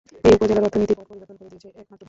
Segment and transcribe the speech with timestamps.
[0.27, 1.97] এই উপজেলার অর্থনীতির পট পরিবর্তন করে দিয়েছে একমাত্র ভুট্টা।